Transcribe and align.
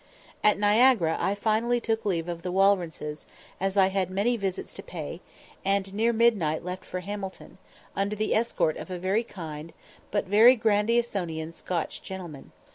At 0.43 0.57
Niagara 0.57 1.15
I 1.19 1.35
finally 1.35 1.79
took 1.79 2.05
leave 2.05 2.27
of 2.27 2.41
the 2.41 2.51
Walrences, 2.51 3.27
as 3.59 3.77
I 3.77 3.89
had 3.89 4.09
many 4.09 4.35
visits 4.35 4.73
to 4.73 4.81
pay, 4.81 5.21
and 5.63 5.93
near 5.93 6.11
midnight 6.11 6.65
left 6.65 6.83
for 6.85 7.01
Hamilton, 7.01 7.59
under 7.95 8.15
the 8.15 8.33
escort 8.33 8.77
of 8.77 8.89
a 8.89 8.97
very 8.97 9.23
kind, 9.23 9.73
but 10.09 10.25
very 10.25 10.55
Grandisonian 10.57 11.51
Scotch 11.53 12.01
gentleman. 12.01 12.51